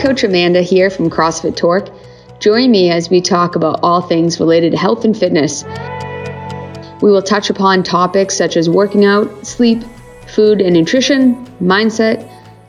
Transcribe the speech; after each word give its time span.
Coach 0.00 0.24
Amanda 0.24 0.62
here 0.62 0.88
from 0.88 1.10
CrossFit 1.10 1.56
Torque. 1.56 1.90
Join 2.40 2.70
me 2.70 2.90
as 2.90 3.10
we 3.10 3.20
talk 3.20 3.54
about 3.54 3.80
all 3.82 4.00
things 4.00 4.40
related 4.40 4.72
to 4.72 4.78
health 4.78 5.04
and 5.04 5.14
fitness. 5.14 5.62
We 7.02 7.10
will 7.10 7.20
touch 7.20 7.50
upon 7.50 7.82
topics 7.82 8.34
such 8.34 8.56
as 8.56 8.70
working 8.70 9.04
out, 9.04 9.46
sleep, 9.46 9.84
food 10.26 10.62
and 10.62 10.72
nutrition, 10.72 11.44
mindset, 11.60 12.26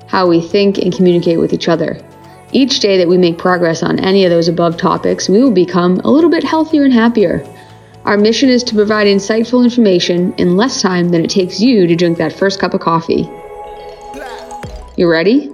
how 0.07 0.27
we 0.27 0.41
think 0.41 0.77
and 0.77 0.93
communicate 0.93 1.39
with 1.39 1.53
each 1.53 1.69
other. 1.69 2.05
Each 2.51 2.81
day 2.81 2.97
that 2.97 3.07
we 3.07 3.17
make 3.17 3.37
progress 3.37 3.81
on 3.81 3.97
any 3.99 4.25
of 4.25 4.29
those 4.29 4.49
above 4.49 4.75
topics, 4.75 5.29
we 5.29 5.41
will 5.41 5.51
become 5.51 6.01
a 6.03 6.11
little 6.11 6.29
bit 6.29 6.43
healthier 6.43 6.83
and 6.83 6.93
happier. 6.93 7.47
Our 8.03 8.17
mission 8.17 8.49
is 8.49 8.61
to 8.65 8.75
provide 8.75 9.07
insightful 9.07 9.63
information 9.63 10.33
in 10.33 10.57
less 10.57 10.81
time 10.81 11.09
than 11.09 11.23
it 11.23 11.29
takes 11.29 11.61
you 11.61 11.87
to 11.87 11.95
drink 11.95 12.17
that 12.17 12.33
first 12.33 12.59
cup 12.59 12.73
of 12.73 12.81
coffee. 12.81 13.29
You 14.97 15.09
ready? 15.09 15.49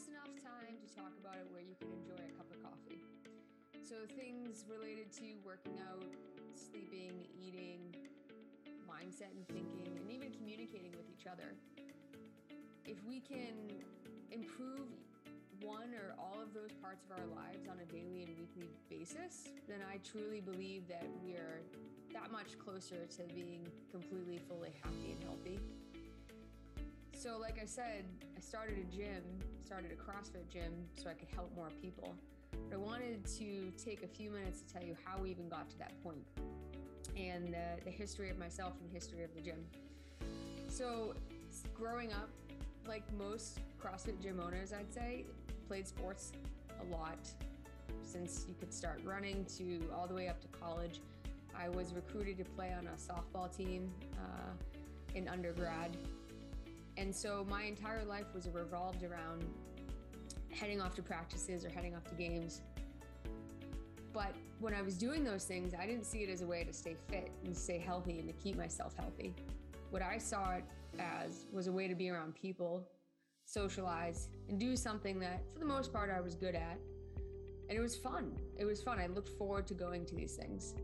Just 0.00 0.16
enough 0.16 0.32
time 0.40 0.80
to 0.80 0.88
talk 0.96 1.12
about 1.20 1.36
it 1.36 1.44
where 1.52 1.60
you 1.60 1.76
can 1.76 1.92
enjoy 1.92 2.16
a 2.16 2.32
cup 2.32 2.48
of 2.48 2.56
coffee. 2.64 3.04
So, 3.84 4.08
things 4.16 4.64
related 4.64 5.12
to 5.20 5.36
working 5.44 5.76
out, 5.76 6.08
sleeping, 6.56 7.28
eating, 7.36 7.92
mindset 8.88 9.28
and 9.36 9.44
thinking, 9.52 9.92
and 10.00 10.08
even 10.08 10.32
communicating 10.32 10.96
with 10.96 11.04
each 11.12 11.28
other. 11.28 11.52
If 12.88 12.96
we 13.04 13.20
can 13.20 13.76
improve 14.32 14.88
one 15.60 15.92
or 15.92 16.16
all 16.16 16.40
of 16.40 16.56
those 16.56 16.72
parts 16.80 17.04
of 17.04 17.20
our 17.20 17.28
lives 17.36 17.68
on 17.68 17.76
a 17.76 17.88
daily 17.92 18.24
and 18.24 18.32
weekly 18.40 18.72
basis, 18.88 19.52
then 19.68 19.84
I 19.84 20.00
truly 20.00 20.40
believe 20.40 20.88
that 20.88 21.04
we 21.20 21.36
are 21.36 21.60
that 22.16 22.32
much 22.32 22.56
closer 22.56 23.04
to 23.04 23.22
being 23.36 23.68
completely, 23.92 24.40
fully 24.48 24.72
happy 24.80 25.12
and 25.12 25.20
healthy. 25.28 25.60
So, 27.20 27.36
like 27.38 27.58
I 27.60 27.66
said, 27.66 28.06
I 28.34 28.40
started 28.40 28.78
a 28.78 28.96
gym, 28.96 29.22
started 29.62 29.90
a 29.92 29.94
CrossFit 29.94 30.48
gym 30.50 30.72
so 30.96 31.10
I 31.10 31.12
could 31.12 31.28
help 31.34 31.54
more 31.54 31.68
people. 31.82 32.14
But 32.50 32.76
I 32.76 32.78
wanted 32.78 33.26
to 33.36 33.70
take 33.72 34.02
a 34.02 34.06
few 34.06 34.30
minutes 34.30 34.62
to 34.62 34.72
tell 34.72 34.82
you 34.82 34.96
how 35.04 35.20
we 35.20 35.30
even 35.30 35.46
got 35.50 35.68
to 35.68 35.78
that 35.80 35.92
point 36.02 36.24
and 37.18 37.54
uh, 37.54 37.58
the 37.84 37.90
history 37.90 38.30
of 38.30 38.38
myself 38.38 38.72
and 38.80 38.88
the 38.88 38.94
history 38.94 39.22
of 39.22 39.34
the 39.34 39.42
gym. 39.42 39.66
So, 40.68 41.12
growing 41.74 42.10
up, 42.10 42.30
like 42.88 43.02
most 43.18 43.60
CrossFit 43.78 44.18
gym 44.22 44.40
owners, 44.42 44.72
I'd 44.72 44.90
say, 44.90 45.26
played 45.68 45.86
sports 45.86 46.32
a 46.80 46.90
lot 46.90 47.18
since 48.02 48.46
you 48.48 48.54
could 48.58 48.72
start 48.72 49.02
running 49.04 49.44
to 49.58 49.82
all 49.94 50.06
the 50.06 50.14
way 50.14 50.28
up 50.28 50.40
to 50.40 50.48
college. 50.48 51.02
I 51.54 51.68
was 51.68 51.92
recruited 51.92 52.38
to 52.38 52.44
play 52.44 52.72
on 52.72 52.86
a 52.86 52.96
softball 52.96 53.54
team 53.54 53.92
uh, 54.16 54.52
in 55.14 55.28
undergrad 55.28 55.98
and 57.00 57.16
so 57.16 57.46
my 57.48 57.62
entire 57.62 58.04
life 58.04 58.26
was 58.34 58.46
revolved 58.50 59.02
around 59.02 59.42
heading 60.50 60.82
off 60.82 60.94
to 60.96 61.02
practices 61.02 61.64
or 61.64 61.70
heading 61.70 61.96
off 61.96 62.04
to 62.04 62.14
games. 62.14 62.60
But 64.12 64.34
when 64.58 64.74
I 64.74 64.82
was 64.82 64.98
doing 64.98 65.24
those 65.24 65.44
things, 65.44 65.72
I 65.72 65.86
didn't 65.86 66.04
see 66.04 66.18
it 66.18 66.28
as 66.28 66.42
a 66.42 66.46
way 66.46 66.62
to 66.62 66.74
stay 66.74 66.96
fit 67.08 67.30
and 67.42 67.56
stay 67.56 67.78
healthy 67.78 68.18
and 68.18 68.28
to 68.28 68.34
keep 68.34 68.58
myself 68.58 68.94
healthy. 68.98 69.34
What 69.88 70.02
I 70.02 70.18
saw 70.18 70.52
it 70.52 70.64
as 70.98 71.46
was 71.50 71.68
a 71.68 71.72
way 71.72 71.88
to 71.88 71.94
be 71.94 72.10
around 72.10 72.34
people, 72.34 72.86
socialize, 73.46 74.28
and 74.50 74.60
do 74.60 74.76
something 74.76 75.18
that, 75.20 75.42
for 75.50 75.58
the 75.58 75.64
most 75.64 75.94
part, 75.94 76.10
I 76.10 76.20
was 76.20 76.34
good 76.34 76.54
at. 76.54 76.78
And 77.70 77.78
it 77.78 77.80
was 77.80 77.96
fun. 77.96 78.36
It 78.58 78.66
was 78.66 78.82
fun. 78.82 78.98
I 78.98 79.06
looked 79.06 79.30
forward 79.38 79.66
to 79.68 79.74
going 79.74 80.04
to 80.04 80.14
these 80.14 80.34
things. 80.34 80.74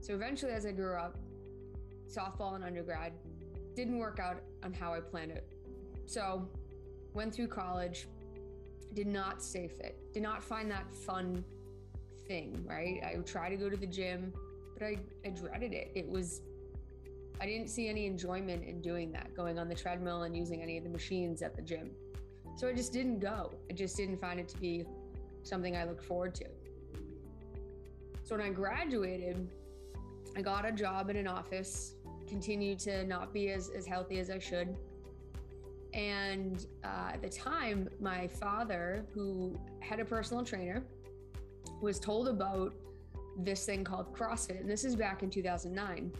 So 0.00 0.14
eventually, 0.14 0.52
as 0.52 0.66
I 0.66 0.72
grew 0.72 0.96
up, 0.96 1.16
softball 2.08 2.56
and 2.56 2.64
undergrad 2.64 3.12
didn't 3.78 3.98
work 3.98 4.18
out 4.18 4.42
on 4.64 4.72
how 4.72 4.92
I 4.92 4.98
planned 4.98 5.30
it. 5.30 5.46
So, 6.06 6.48
went 7.14 7.32
through 7.32 7.46
college, 7.46 8.08
did 8.92 9.06
not 9.06 9.40
stay 9.40 9.68
fit, 9.68 9.96
did 10.12 10.22
not 10.22 10.42
find 10.42 10.68
that 10.72 10.92
fun 10.92 11.44
thing, 12.26 12.60
right? 12.68 13.00
I 13.08 13.16
would 13.16 13.26
try 13.26 13.48
to 13.48 13.56
go 13.56 13.70
to 13.70 13.76
the 13.76 13.86
gym, 13.86 14.32
but 14.74 14.84
I, 14.84 14.98
I 15.24 15.28
dreaded 15.28 15.72
it. 15.72 15.92
It 15.94 16.08
was, 16.08 16.40
I 17.40 17.46
didn't 17.46 17.68
see 17.68 17.88
any 17.88 18.04
enjoyment 18.06 18.64
in 18.64 18.82
doing 18.82 19.12
that, 19.12 19.32
going 19.36 19.60
on 19.60 19.68
the 19.68 19.76
treadmill 19.76 20.24
and 20.24 20.36
using 20.36 20.60
any 20.60 20.76
of 20.76 20.82
the 20.82 20.90
machines 20.90 21.40
at 21.40 21.54
the 21.54 21.62
gym. 21.62 21.92
So 22.56 22.66
I 22.66 22.72
just 22.72 22.92
didn't 22.92 23.20
go. 23.20 23.52
I 23.70 23.74
just 23.74 23.96
didn't 23.96 24.20
find 24.20 24.40
it 24.40 24.48
to 24.48 24.58
be 24.58 24.84
something 25.44 25.76
I 25.76 25.84
looked 25.84 26.04
forward 26.04 26.34
to. 26.36 26.46
So 28.24 28.36
when 28.36 28.44
I 28.44 28.50
graduated, 28.50 29.48
I 30.36 30.42
got 30.42 30.66
a 30.66 30.72
job 30.72 31.10
in 31.10 31.16
an 31.16 31.28
office 31.28 31.94
continue 32.28 32.76
to 32.76 33.04
not 33.04 33.32
be 33.32 33.50
as, 33.50 33.70
as 33.70 33.86
healthy 33.86 34.18
as 34.18 34.30
I 34.30 34.38
should. 34.38 34.76
And 35.94 36.66
uh, 36.84 37.12
at 37.14 37.22
the 37.22 37.28
time, 37.28 37.88
my 38.00 38.28
father, 38.28 39.04
who 39.14 39.58
had 39.80 40.00
a 40.00 40.04
personal 40.04 40.44
trainer, 40.44 40.84
was 41.80 41.98
told 41.98 42.28
about 42.28 42.74
this 43.38 43.64
thing 43.64 43.84
called 43.84 44.14
CrossFit. 44.14 44.60
And 44.60 44.68
this 44.68 44.84
is 44.84 44.96
back 44.96 45.22
in 45.22 45.30
2009. 45.30 46.12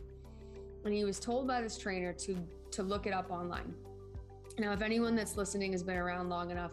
And 0.84 0.94
he 0.94 1.04
was 1.04 1.19
told 1.19 1.46
by 1.46 1.60
this 1.60 1.76
trainer 1.76 2.12
to, 2.14 2.36
to 2.70 2.82
look 2.82 3.06
it 3.06 3.12
up 3.12 3.30
online. 3.30 3.75
Now, 4.58 4.72
if 4.72 4.82
anyone 4.82 5.14
that's 5.14 5.36
listening 5.36 5.72
has 5.72 5.82
been 5.82 5.96
around 5.96 6.28
long 6.28 6.50
enough, 6.50 6.72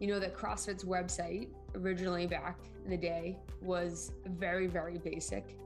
you 0.00 0.08
know 0.08 0.18
that 0.18 0.34
CrossFit's 0.34 0.84
website, 0.84 1.48
originally 1.74 2.26
back 2.26 2.58
in 2.84 2.90
the 2.90 2.96
day, 2.96 3.38
was 3.60 4.12
very, 4.26 4.66
very 4.66 4.98
basic. 4.98 5.56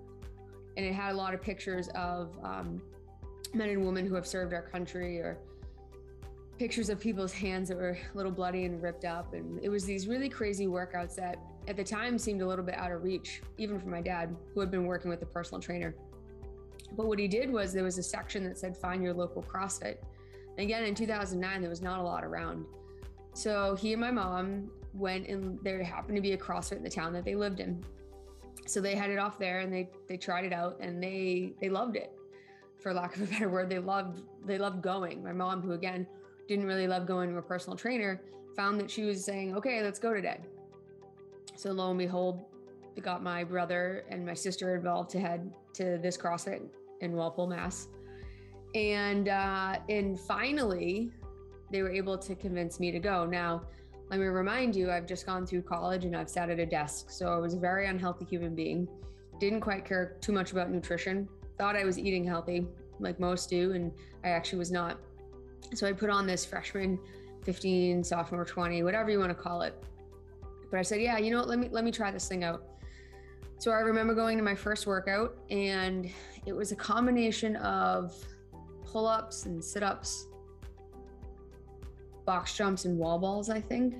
And 0.76 0.84
it 0.84 0.92
had 0.92 1.12
a 1.12 1.16
lot 1.16 1.32
of 1.32 1.40
pictures 1.40 1.88
of 1.94 2.36
um, 2.44 2.82
men 3.54 3.70
and 3.70 3.84
women 3.84 4.06
who 4.06 4.14
have 4.14 4.26
served 4.26 4.52
our 4.52 4.62
country 4.62 5.18
or 5.18 5.38
pictures 6.58 6.88
of 6.88 6.98
people's 6.98 7.32
hands 7.32 7.68
that 7.68 7.76
were 7.76 7.98
a 8.12 8.16
little 8.16 8.32
bloody 8.32 8.64
and 8.64 8.82
ripped 8.82 9.04
up. 9.04 9.34
And 9.34 9.62
it 9.62 9.68
was 9.68 9.84
these 9.84 10.06
really 10.06 10.28
crazy 10.28 10.66
workouts 10.66 11.14
that 11.16 11.38
at 11.68 11.76
the 11.76 11.84
time 11.84 12.18
seemed 12.18 12.40
a 12.40 12.46
little 12.46 12.64
bit 12.64 12.76
out 12.76 12.92
of 12.92 13.02
reach, 13.02 13.42
even 13.58 13.78
for 13.78 13.88
my 13.88 14.00
dad, 14.00 14.34
who 14.54 14.60
had 14.60 14.70
been 14.70 14.86
working 14.86 15.10
with 15.10 15.22
a 15.22 15.26
personal 15.26 15.60
trainer. 15.60 15.94
But 16.96 17.06
what 17.06 17.18
he 17.18 17.28
did 17.28 17.50
was 17.50 17.72
there 17.72 17.84
was 17.84 17.98
a 17.98 18.02
section 18.02 18.44
that 18.44 18.58
said 18.58 18.76
find 18.76 19.02
your 19.02 19.12
local 19.12 19.42
CrossFit. 19.42 19.96
And 20.56 20.64
again, 20.64 20.84
in 20.84 20.94
2009, 20.94 21.60
there 21.60 21.68
was 21.68 21.82
not 21.82 21.98
a 21.98 22.02
lot 22.02 22.24
around. 22.24 22.64
So 23.34 23.74
he 23.74 23.92
and 23.92 24.00
my 24.00 24.10
mom 24.10 24.70
went 24.94 25.28
and 25.28 25.58
there 25.62 25.82
happened 25.82 26.16
to 26.16 26.22
be 26.22 26.32
a 26.32 26.38
CrossFit 26.38 26.78
in 26.78 26.82
the 26.82 26.90
town 26.90 27.12
that 27.12 27.24
they 27.24 27.34
lived 27.34 27.60
in. 27.60 27.84
So 28.66 28.80
they 28.80 28.94
headed 28.94 29.18
off 29.18 29.38
there 29.38 29.60
and 29.60 29.72
they 29.72 29.90
they 30.08 30.16
tried 30.16 30.44
it 30.44 30.52
out 30.52 30.78
and 30.80 31.02
they 31.02 31.52
they 31.60 31.68
loved 31.68 31.96
it 31.96 32.15
for 32.86 32.94
lack 32.94 33.16
of 33.16 33.22
a 33.22 33.26
better 33.26 33.48
word, 33.48 33.68
they 33.68 33.80
loved 33.80 34.22
they 34.46 34.58
loved 34.58 34.80
going. 34.80 35.20
My 35.20 35.32
mom, 35.32 35.60
who 35.60 35.72
again 35.72 36.06
didn't 36.46 36.66
really 36.66 36.86
love 36.86 37.04
going 37.04 37.28
to 37.30 37.36
a 37.36 37.42
personal 37.42 37.76
trainer, 37.76 38.22
found 38.54 38.78
that 38.78 38.88
she 38.88 39.02
was 39.02 39.24
saying, 39.24 39.56
"Okay, 39.56 39.82
let's 39.82 39.98
go 39.98 40.14
today." 40.14 40.38
So 41.56 41.72
lo 41.72 41.90
and 41.90 41.98
behold, 41.98 42.44
it 42.94 43.02
got 43.02 43.24
my 43.24 43.42
brother 43.42 44.04
and 44.08 44.24
my 44.24 44.34
sister 44.34 44.76
involved 44.76 45.10
to 45.10 45.18
head 45.18 45.52
to 45.72 45.98
this 46.00 46.16
CrossFit 46.16 46.62
in 47.00 47.16
Walpole, 47.16 47.48
Mass. 47.48 47.88
And 48.76 49.30
uh, 49.30 49.78
and 49.88 50.20
finally, 50.20 51.10
they 51.72 51.82
were 51.82 51.90
able 51.90 52.16
to 52.18 52.36
convince 52.36 52.78
me 52.78 52.92
to 52.92 53.00
go. 53.00 53.26
Now, 53.26 53.62
let 54.10 54.20
me 54.20 54.26
remind 54.26 54.76
you, 54.76 54.92
I've 54.92 55.08
just 55.08 55.26
gone 55.26 55.44
through 55.44 55.62
college 55.62 56.04
and 56.04 56.16
I've 56.16 56.30
sat 56.30 56.50
at 56.50 56.60
a 56.60 56.66
desk, 56.66 57.10
so 57.10 57.30
I 57.30 57.38
was 57.38 57.54
a 57.54 57.58
very 57.58 57.88
unhealthy 57.88 58.26
human 58.26 58.54
being. 58.54 58.86
Didn't 59.40 59.60
quite 59.60 59.84
care 59.84 60.18
too 60.20 60.30
much 60.30 60.52
about 60.52 60.70
nutrition 60.70 61.28
thought 61.58 61.76
I 61.76 61.84
was 61.84 61.98
eating 61.98 62.24
healthy, 62.24 62.66
like 62.98 63.18
most 63.20 63.50
do, 63.50 63.72
and 63.72 63.92
I 64.24 64.30
actually 64.30 64.58
was 64.58 64.70
not. 64.70 64.98
So 65.74 65.86
I 65.86 65.92
put 65.92 66.10
on 66.10 66.26
this 66.26 66.44
freshman 66.44 66.98
15, 67.44 68.04
sophomore 68.04 68.44
20, 68.44 68.82
whatever 68.82 69.10
you 69.10 69.18
want 69.18 69.30
to 69.30 69.34
call 69.34 69.62
it. 69.62 69.74
But 70.70 70.78
I 70.78 70.82
said, 70.82 71.00
yeah, 71.00 71.18
you 71.18 71.30
know 71.30 71.38
what, 71.38 71.48
let 71.48 71.58
me 71.58 71.68
let 71.70 71.84
me 71.84 71.92
try 71.92 72.10
this 72.10 72.28
thing 72.28 72.44
out. 72.44 72.64
So 73.58 73.70
I 73.70 73.80
remember 73.80 74.14
going 74.14 74.36
to 74.36 74.42
my 74.42 74.54
first 74.54 74.86
workout 74.86 75.36
and 75.50 76.10
it 76.44 76.52
was 76.52 76.72
a 76.72 76.76
combination 76.76 77.56
of 77.56 78.14
pull-ups 78.84 79.46
and 79.46 79.64
sit-ups, 79.64 80.26
box 82.26 82.54
jumps 82.54 82.84
and 82.84 82.98
wall 82.98 83.18
balls, 83.18 83.48
I 83.48 83.60
think. 83.60 83.94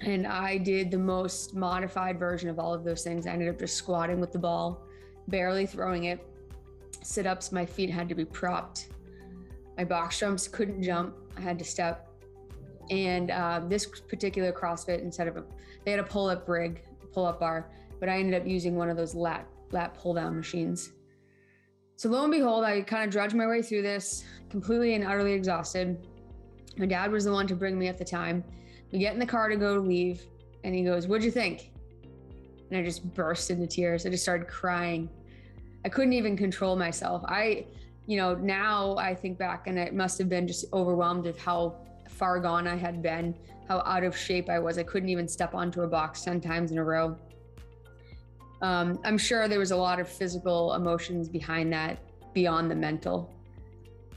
And 0.00 0.26
I 0.26 0.58
did 0.58 0.90
the 0.90 0.98
most 0.98 1.54
modified 1.54 2.18
version 2.18 2.48
of 2.48 2.58
all 2.58 2.72
of 2.72 2.84
those 2.84 3.02
things. 3.02 3.26
I 3.26 3.32
ended 3.32 3.48
up 3.48 3.58
just 3.58 3.76
squatting 3.76 4.20
with 4.20 4.32
the 4.32 4.38
ball, 4.38 4.86
barely 5.28 5.66
throwing 5.66 6.04
it. 6.04 6.26
Sit-ups, 7.04 7.52
my 7.52 7.64
feet 7.64 7.90
had 7.90 8.08
to 8.08 8.14
be 8.14 8.24
propped. 8.24 8.88
My 9.76 9.84
box 9.84 10.18
jumps 10.18 10.48
couldn't 10.48 10.82
jump. 10.82 11.14
I 11.36 11.40
had 11.40 11.58
to 11.58 11.64
step. 11.64 12.08
And 12.90 13.30
uh, 13.30 13.60
this 13.68 13.86
particular 13.86 14.52
CrossFit, 14.52 15.00
instead 15.00 15.28
of 15.28 15.36
a, 15.36 15.44
they 15.84 15.90
had 15.90 16.00
a 16.00 16.04
pull-up 16.04 16.48
rig, 16.48 16.82
pull-up 17.12 17.40
bar 17.40 17.70
but 18.04 18.08
I 18.08 18.18
ended 18.18 18.38
up 18.38 18.46
using 18.46 18.76
one 18.76 18.90
of 18.90 18.98
those 18.98 19.14
lat 19.14 19.46
lat 19.70 19.94
pull 19.94 20.12
down 20.12 20.36
machines. 20.36 20.92
So 21.96 22.10
lo 22.10 22.22
and 22.24 22.30
behold, 22.30 22.62
I 22.64 22.82
kind 22.82 23.04
of 23.04 23.10
drudged 23.10 23.34
my 23.34 23.46
way 23.46 23.62
through 23.62 23.80
this, 23.80 24.24
completely 24.50 24.94
and 24.94 25.04
utterly 25.04 25.32
exhausted. 25.32 26.06
My 26.76 26.84
dad 26.84 27.10
was 27.10 27.24
the 27.24 27.32
one 27.32 27.46
to 27.46 27.54
bring 27.54 27.78
me 27.78 27.88
at 27.88 27.96
the 27.96 28.04
time. 28.04 28.44
We 28.92 28.98
get 28.98 29.14
in 29.14 29.18
the 29.18 29.24
car 29.24 29.48
to 29.48 29.56
go 29.56 29.78
leave, 29.78 30.22
and 30.64 30.74
he 30.74 30.84
goes, 30.84 31.06
"What'd 31.06 31.24
you 31.24 31.30
think?" 31.30 31.72
And 32.70 32.78
I 32.78 32.82
just 32.82 33.14
burst 33.14 33.50
into 33.50 33.66
tears. 33.66 34.04
I 34.04 34.10
just 34.10 34.22
started 34.22 34.48
crying. 34.48 35.08
I 35.84 35.88
couldn't 35.88 36.12
even 36.14 36.36
control 36.36 36.76
myself. 36.76 37.22
I, 37.26 37.66
you 38.06 38.16
know, 38.16 38.34
now 38.34 38.96
I 38.96 39.14
think 39.14 39.38
back, 39.38 39.66
and 39.66 39.78
it 39.78 39.94
must 39.94 40.18
have 40.18 40.28
been 40.28 40.46
just 40.46 40.66
overwhelmed 40.72 41.26
of 41.26 41.38
how 41.38 41.76
far 42.08 42.40
gone 42.40 42.66
I 42.66 42.76
had 42.76 43.02
been, 43.02 43.34
how 43.68 43.82
out 43.84 44.04
of 44.04 44.16
shape 44.16 44.48
I 44.48 44.58
was. 44.58 44.78
I 44.78 44.82
couldn't 44.82 45.08
even 45.08 45.28
step 45.28 45.54
onto 45.54 45.82
a 45.82 45.86
box 45.86 46.22
10 46.22 46.40
times 46.40 46.70
in 46.70 46.78
a 46.78 46.84
row 46.84 47.16
um, 48.64 48.98
I'm 49.04 49.18
sure 49.18 49.46
there 49.46 49.58
was 49.58 49.72
a 49.72 49.76
lot 49.76 50.00
of 50.00 50.08
physical 50.08 50.72
emotions 50.72 51.28
behind 51.28 51.70
that 51.74 51.98
beyond 52.32 52.70
the 52.70 52.74
mental. 52.74 53.30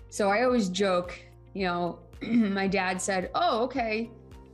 So 0.10 0.30
I 0.30 0.44
always 0.44 0.70
joke, 0.70 1.20
you 1.54 1.66
know, 1.66 2.00
my 2.22 2.66
dad 2.66 3.02
said, 3.02 3.30
Oh, 3.36 3.64
okay. 3.64 4.10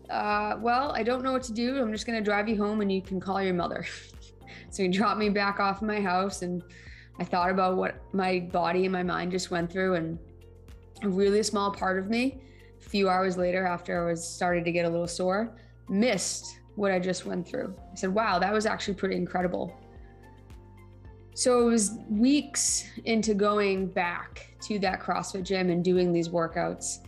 Uh, 0.10 0.58
well, 0.60 0.92
I 0.94 1.04
don't 1.04 1.24
know 1.24 1.32
what 1.32 1.44
to 1.44 1.54
do. 1.54 1.78
I'm 1.80 1.92
just 1.92 2.08
going 2.08 2.18
to 2.18 2.24
drive 2.24 2.50
you 2.50 2.58
home 2.58 2.82
and 2.82 2.92
you 2.92 3.04
can 3.04 3.20
call 3.20 3.42
your 3.42 3.54
mother. 3.54 3.86
so 4.72 4.82
he 4.82 4.90
dropped 4.90 5.20
me 5.20 5.30
back 5.30 5.60
off 5.60 5.84
my 5.84 6.02
house 6.02 6.42
and 6.42 6.64
I 7.20 7.24
thought 7.24 7.50
about 7.50 7.78
what 7.78 7.96
my 8.14 8.40
body 8.40 8.86
and 8.86 8.92
my 8.92 9.04
mind 9.04 9.32
just 9.32 9.52
went 9.52 9.72
through. 9.72 9.96
And 9.96 10.18
a 11.04 11.10
really 11.10 11.44
small 11.44 11.72
part 11.72 12.00
of 12.00 12.10
me, 12.10 12.42
a 12.80 12.90
few 12.90 13.10
hours 13.10 13.38
later, 13.38 13.66
after 13.66 14.04
I 14.04 14.12
was 14.12 14.28
started 14.28 14.66
to 14.66 14.72
get 14.72 14.86
a 14.86 14.90
little 14.90 15.08
sore, 15.08 15.56
missed 15.90 16.60
what 16.76 16.92
I 16.92 17.00
just 17.00 17.26
went 17.26 17.48
through. 17.48 17.76
I 17.92 17.96
said, 17.96 18.14
wow, 18.14 18.40
that 18.40 18.52
was 18.52 18.66
actually 18.66 18.96
pretty 18.96 19.16
incredible. 19.16 19.80
So 21.36 21.62
it 21.62 21.72
was 21.72 21.98
weeks 22.10 22.86
into 23.06 23.34
going 23.34 23.88
back 23.88 24.56
to 24.62 24.80
that 24.80 25.02
CrossFit 25.02 25.44
gym 25.44 25.70
and 25.70 25.84
doing 25.84 26.14
these 26.14 26.30
workouts 26.30 27.00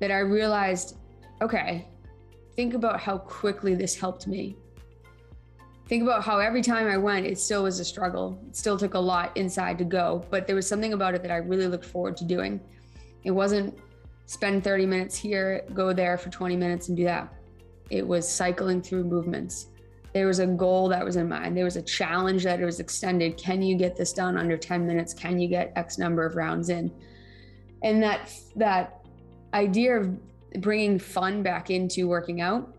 that 0.00 0.10
I 0.10 0.20
realized 0.20 0.96
okay, 1.42 1.88
think 2.54 2.74
about 2.74 3.00
how 3.00 3.18
quickly 3.18 3.74
this 3.74 3.98
helped 3.98 4.26
me. 4.26 4.56
Think 5.90 6.04
about 6.04 6.22
how 6.22 6.38
every 6.38 6.62
time 6.62 6.86
I 6.86 6.96
went, 6.96 7.26
it 7.26 7.36
still 7.36 7.64
was 7.64 7.80
a 7.80 7.84
struggle. 7.84 8.40
It 8.48 8.54
still 8.54 8.78
took 8.78 8.94
a 8.94 8.98
lot 8.98 9.36
inside 9.36 9.76
to 9.78 9.84
go, 9.84 10.24
but 10.30 10.46
there 10.46 10.54
was 10.54 10.64
something 10.64 10.92
about 10.92 11.16
it 11.16 11.22
that 11.22 11.32
I 11.32 11.38
really 11.38 11.66
looked 11.66 11.84
forward 11.84 12.16
to 12.18 12.24
doing. 12.24 12.60
It 13.24 13.32
wasn't 13.32 13.76
spend 14.26 14.62
30 14.62 14.86
minutes 14.86 15.16
here, 15.16 15.64
go 15.74 15.92
there 15.92 16.16
for 16.16 16.30
20 16.30 16.56
minutes 16.56 16.86
and 16.86 16.96
do 16.96 17.02
that. 17.02 17.34
It 17.90 18.06
was 18.06 18.28
cycling 18.28 18.82
through 18.82 19.02
movements 19.02 19.66
there 20.12 20.26
was 20.26 20.40
a 20.40 20.46
goal 20.46 20.88
that 20.88 21.04
was 21.04 21.14
in 21.14 21.28
mind 21.28 21.56
there 21.56 21.64
was 21.64 21.76
a 21.76 21.82
challenge 21.82 22.42
that 22.42 22.58
was 22.58 22.80
extended 22.80 23.36
can 23.36 23.62
you 23.62 23.76
get 23.76 23.94
this 23.94 24.12
done 24.12 24.36
under 24.36 24.56
10 24.56 24.84
minutes 24.84 25.14
can 25.14 25.38
you 25.38 25.46
get 25.46 25.72
x 25.76 25.98
number 25.98 26.26
of 26.26 26.34
rounds 26.34 26.68
in 26.68 26.90
and 27.84 28.02
that 28.02 28.32
that 28.56 29.04
idea 29.54 29.96
of 29.96 30.10
bringing 30.60 30.98
fun 30.98 31.44
back 31.44 31.70
into 31.70 32.08
working 32.08 32.40
out 32.40 32.74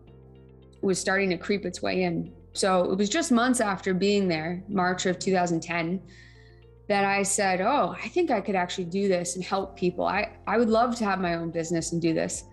was 0.82 1.00
starting 1.00 1.30
to 1.30 1.38
creep 1.38 1.66
its 1.66 1.82
way 1.82 2.04
in 2.04 2.34
so 2.54 2.92
it 2.92 2.98
was 2.98 3.10
just 3.10 3.32
months 3.32 3.62
after 3.62 3.94
being 3.94 4.28
there 4.28 4.64
march 4.68 5.06
of 5.06 5.20
2010 5.20 6.02
that 6.88 7.06
i 7.06 7.24
said 7.24 7.62
oh 7.62 7.96
i 8.04 8.08
think 8.10 8.32
i 8.32 8.42
could 8.42 8.56
actually 8.56 8.86
do 8.86 9.08
this 9.08 9.36
and 9.36 9.44
help 9.44 9.76
people 9.76 10.06
i 10.06 10.32
i 10.48 10.58
would 10.58 10.70
love 10.70 10.96
to 10.96 11.04
have 11.04 11.20
my 11.20 11.36
own 11.36 11.50
business 11.50 11.92
and 11.92 12.02
do 12.02 12.14
this 12.14 12.46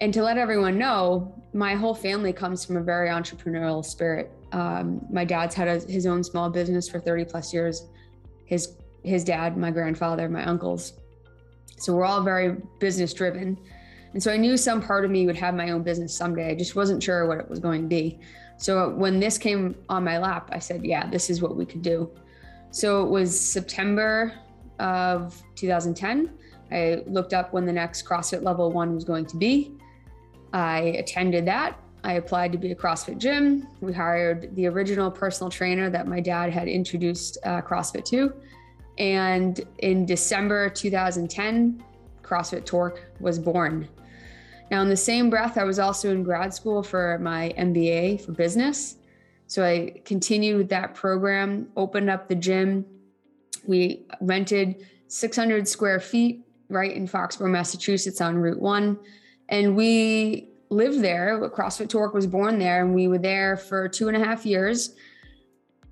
and 0.00 0.12
to 0.12 0.22
let 0.22 0.38
everyone 0.38 0.78
know, 0.78 1.32
my 1.52 1.74
whole 1.74 1.94
family 1.94 2.32
comes 2.32 2.64
from 2.64 2.76
a 2.76 2.82
very 2.82 3.08
entrepreneurial 3.08 3.84
spirit. 3.84 4.30
Um, 4.52 5.00
my 5.10 5.24
dad's 5.24 5.54
had 5.54 5.68
a, 5.68 5.78
his 5.78 6.06
own 6.06 6.24
small 6.24 6.50
business 6.50 6.88
for 6.88 6.98
30 6.98 7.24
plus 7.24 7.52
years. 7.52 7.86
His 8.44 8.76
his 9.02 9.22
dad, 9.22 9.56
my 9.56 9.70
grandfather, 9.70 10.28
my 10.28 10.44
uncles. 10.44 10.94
So 11.76 11.94
we're 11.94 12.04
all 12.04 12.22
very 12.22 12.56
business 12.80 13.12
driven. 13.12 13.58
And 14.14 14.22
so 14.22 14.32
I 14.32 14.36
knew 14.36 14.56
some 14.56 14.80
part 14.80 15.04
of 15.04 15.10
me 15.10 15.26
would 15.26 15.36
have 15.36 15.54
my 15.54 15.70
own 15.70 15.82
business 15.82 16.16
someday. 16.16 16.52
I 16.52 16.54
just 16.54 16.76
wasn't 16.76 17.02
sure 17.02 17.26
what 17.26 17.38
it 17.38 17.50
was 17.50 17.58
going 17.58 17.82
to 17.82 17.88
be. 17.88 18.20
So 18.56 18.90
when 18.90 19.18
this 19.18 19.36
came 19.36 19.74
on 19.88 20.04
my 20.04 20.18
lap, 20.18 20.50
I 20.52 20.60
said, 20.60 20.86
yeah, 20.86 21.08
this 21.10 21.28
is 21.28 21.42
what 21.42 21.56
we 21.56 21.66
could 21.66 21.82
do. 21.82 22.08
So 22.70 23.02
it 23.04 23.10
was 23.10 23.38
September 23.38 24.32
of 24.78 25.42
2010. 25.56 26.30
I 26.70 27.02
looked 27.06 27.34
up 27.34 27.52
when 27.52 27.66
the 27.66 27.72
next 27.72 28.06
CrossFit 28.06 28.42
level 28.42 28.70
one 28.70 28.94
was 28.94 29.02
going 29.02 29.26
to 29.26 29.36
be. 29.36 29.72
I 30.52 30.78
attended 30.98 31.44
that. 31.46 31.80
I 32.04 32.14
applied 32.14 32.52
to 32.52 32.58
be 32.58 32.70
a 32.70 32.74
CrossFit 32.76 33.18
gym. 33.18 33.66
We 33.80 33.92
hired 33.92 34.54
the 34.54 34.66
original 34.66 35.10
personal 35.10 35.50
trainer 35.50 35.90
that 35.90 36.06
my 36.06 36.20
dad 36.20 36.52
had 36.52 36.68
introduced 36.68 37.38
uh, 37.44 37.62
CrossFit 37.62 38.04
to. 38.06 38.32
And 38.98 39.60
in 39.78 40.06
December 40.06 40.68
2010, 40.68 41.82
CrossFit 42.22 42.64
Torque 42.64 43.02
was 43.18 43.40
born. 43.40 43.88
Now, 44.74 44.82
in 44.82 44.88
the 44.88 44.96
same 44.96 45.30
breath, 45.30 45.56
I 45.56 45.62
was 45.62 45.78
also 45.78 46.10
in 46.10 46.24
grad 46.24 46.52
school 46.52 46.82
for 46.82 47.16
my 47.20 47.54
MBA 47.56 48.22
for 48.22 48.32
business. 48.32 48.96
So 49.46 49.64
I 49.64 50.02
continued 50.04 50.56
with 50.56 50.68
that 50.70 50.96
program, 50.96 51.68
opened 51.76 52.10
up 52.10 52.26
the 52.28 52.34
gym. 52.34 52.84
We 53.68 54.04
rented 54.20 54.84
600 55.06 55.68
square 55.68 56.00
feet 56.00 56.44
right 56.70 56.90
in 56.92 57.06
Foxborough, 57.06 57.52
Massachusetts 57.52 58.20
on 58.20 58.36
Route 58.36 58.60
1 58.60 58.98
and 59.48 59.76
we 59.76 60.48
lived 60.70 61.02
there. 61.02 61.38
CrossFit 61.50 61.88
Torque 61.88 62.12
was 62.12 62.26
born 62.26 62.58
there, 62.58 62.84
and 62.84 62.92
we 62.96 63.06
were 63.06 63.18
there 63.18 63.56
for 63.56 63.88
two 63.88 64.08
and 64.08 64.16
a 64.16 64.24
half 64.24 64.44
years. 64.44 64.96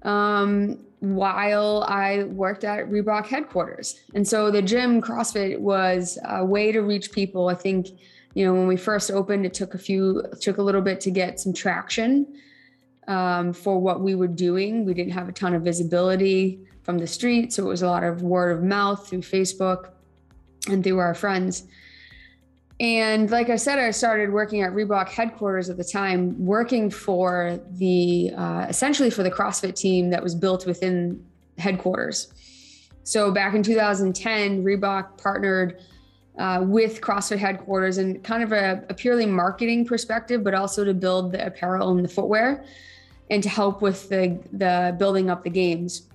Um, 0.02 0.84
while 1.02 1.84
I 1.88 2.22
worked 2.24 2.62
at 2.62 2.88
Reebok 2.88 3.26
headquarters. 3.26 3.98
And 4.14 4.26
so 4.26 4.52
the 4.52 4.62
gym 4.62 5.02
CrossFit 5.02 5.58
was 5.58 6.16
a 6.24 6.44
way 6.44 6.70
to 6.70 6.80
reach 6.80 7.10
people. 7.10 7.48
I 7.48 7.56
think, 7.56 7.88
you 8.34 8.46
know, 8.46 8.54
when 8.54 8.68
we 8.68 8.76
first 8.76 9.10
opened, 9.10 9.44
it 9.44 9.52
took 9.52 9.74
a 9.74 9.78
few, 9.78 10.22
took 10.40 10.58
a 10.58 10.62
little 10.62 10.80
bit 10.80 11.00
to 11.00 11.10
get 11.10 11.40
some 11.40 11.52
traction 11.52 12.40
um, 13.08 13.52
for 13.52 13.80
what 13.80 14.00
we 14.00 14.14
were 14.14 14.28
doing. 14.28 14.84
We 14.84 14.94
didn't 14.94 15.12
have 15.12 15.28
a 15.28 15.32
ton 15.32 15.54
of 15.54 15.62
visibility 15.62 16.60
from 16.84 16.98
the 16.98 17.06
street. 17.08 17.52
So 17.52 17.64
it 17.64 17.68
was 17.68 17.82
a 17.82 17.88
lot 17.88 18.04
of 18.04 18.22
word 18.22 18.56
of 18.56 18.62
mouth 18.62 19.08
through 19.08 19.22
Facebook 19.22 19.90
and 20.68 20.84
through 20.84 21.00
our 21.00 21.14
friends. 21.14 21.64
And 22.82 23.30
like 23.30 23.48
I 23.48 23.54
said, 23.54 23.78
I 23.78 23.92
started 23.92 24.32
working 24.32 24.62
at 24.62 24.72
Reebok 24.72 25.08
headquarters 25.08 25.70
at 25.70 25.76
the 25.76 25.84
time, 25.84 26.34
working 26.44 26.90
for 26.90 27.60
the 27.70 28.32
uh, 28.36 28.66
essentially 28.68 29.08
for 29.08 29.22
the 29.22 29.30
CrossFit 29.30 29.76
team 29.76 30.10
that 30.10 30.20
was 30.20 30.34
built 30.34 30.66
within 30.66 31.24
headquarters. 31.58 32.32
So 33.04 33.30
back 33.30 33.54
in 33.54 33.62
2010, 33.62 34.64
Reebok 34.64 35.16
partnered 35.16 35.80
uh, 36.40 36.64
with 36.66 37.00
CrossFit 37.00 37.38
headquarters 37.38 37.98
and 37.98 38.22
kind 38.24 38.42
of 38.42 38.50
a, 38.50 38.84
a, 38.88 38.94
purely 38.94 39.26
marketing 39.26 39.86
perspective, 39.86 40.42
but 40.42 40.52
also 40.52 40.84
to 40.84 40.94
build 40.94 41.30
the 41.30 41.46
apparel 41.46 41.90
and 41.90 42.04
the 42.04 42.08
footwear 42.08 42.64
and 43.30 43.44
to 43.44 43.48
help 43.48 43.80
with 43.80 44.08
the, 44.08 44.40
the 44.54 44.96
building 44.98 45.30
up 45.30 45.44
the 45.44 45.50
games. 45.50 46.08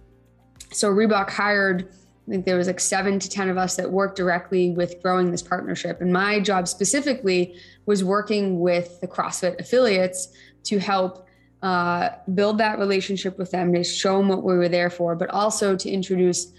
So 0.73 0.91
Reebok 0.91 1.29
hired 1.29 1.93
I 2.27 2.31
think 2.31 2.45
there 2.45 2.57
was 2.57 2.67
like 2.67 2.81
seven 2.81 3.19
to 3.19 3.29
10 3.29 3.49
of 3.49 3.57
us 3.57 3.77
that 3.77 3.89
worked 3.89 4.17
directly 4.17 4.71
with 4.71 5.01
growing 5.01 5.31
this 5.31 5.41
partnership. 5.41 6.01
And 6.01 6.11
my 6.11 6.41
job 6.41 6.67
specifically 6.67 7.55
was 7.85 8.03
working 8.03 8.59
with 8.59 8.99
the 8.99 9.07
CrossFit 9.07 9.59
affiliates 9.61 10.27
to 10.63 10.77
help 10.77 11.25
uh, 11.61 12.09
build 12.33 12.57
that 12.57 12.79
relationship 12.79 13.37
with 13.37 13.51
them, 13.51 13.73
to 13.73 13.83
show 13.83 14.17
them 14.17 14.27
what 14.27 14.43
we 14.43 14.55
were 14.55 14.67
there 14.67 14.89
for, 14.89 15.15
but 15.15 15.29
also 15.29 15.75
to 15.77 15.89
introduce 15.89 16.51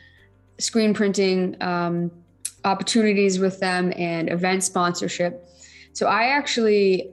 screen 0.58 0.94
printing 0.94 1.54
um, 1.62 2.10
opportunities 2.64 3.38
with 3.38 3.60
them 3.60 3.92
and 3.96 4.32
event 4.32 4.64
sponsorship. 4.64 5.48
So 5.92 6.06
I 6.06 6.28
actually 6.28 7.10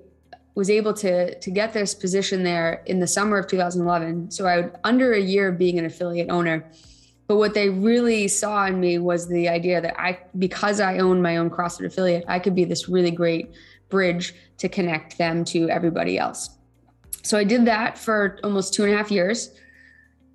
was 0.55 0.69
able 0.69 0.93
to 0.93 1.37
to 1.37 1.51
get 1.51 1.73
this 1.73 1.93
position 1.93 2.43
there 2.43 2.81
in 2.85 2.99
the 2.99 3.07
summer 3.07 3.37
of 3.37 3.47
2011. 3.47 4.31
So 4.31 4.45
I 4.47 4.57
would 4.57 4.75
under 4.85 5.11
a 5.13 5.19
year 5.19 5.49
of 5.49 5.57
being 5.57 5.77
an 5.77 5.85
affiliate 5.85 6.29
owner 6.29 6.65
But 7.27 7.37
what 7.37 7.53
they 7.53 7.69
really 7.69 8.27
saw 8.27 8.65
in 8.67 8.79
me 8.79 8.99
was 8.99 9.27
the 9.27 9.49
idea 9.49 9.81
that 9.81 9.99
I, 9.99 10.19
because 10.37 10.79
I 10.79 10.99
own 10.99 11.21
my 11.21 11.37
own 11.37 11.49
CrossFit 11.49 11.85
affiliate, 11.85 12.23
I 12.27 12.39
could 12.39 12.55
be 12.55 12.65
this 12.65 12.87
really 12.87 13.11
great 13.11 13.51
bridge 13.89 14.35
to 14.59 14.69
connect 14.69 15.17
them 15.17 15.43
to 15.45 15.69
everybody 15.69 16.17
else. 16.17 16.51
So 17.23 17.37
I 17.37 17.43
did 17.43 17.65
that 17.65 17.97
for 17.97 18.39
almost 18.43 18.73
two 18.73 18.83
and 18.83 18.93
a 18.93 18.97
half 18.97 19.09
years. 19.09 19.51